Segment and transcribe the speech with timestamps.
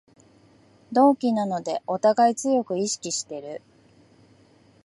[0.91, 3.61] 同期なのでおたがい強く意識してる